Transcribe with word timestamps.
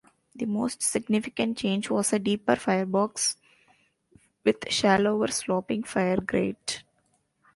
The 0.33 0.47
most 0.47 0.81
significant 0.81 1.59
change 1.59 1.91
was 1.91 2.11
a 2.11 2.17
deeper 2.17 2.55
firebox 2.55 3.35
with 4.43 4.63
shallower 4.67 5.27
sloping 5.27 5.83
fire 5.83 6.19
grate. 6.19 6.81